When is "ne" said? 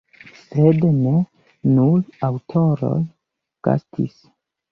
1.01-1.11